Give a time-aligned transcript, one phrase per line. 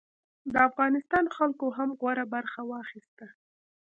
[0.53, 3.27] د افغانستان خلکو هم غوره برخه واخیسته.